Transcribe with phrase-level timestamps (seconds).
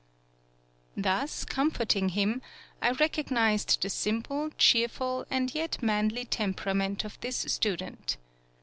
[0.97, 2.41] Thus, comforting him,
[2.81, 8.17] I recognized the simple, cheerful, and yet manly tem perament of this student.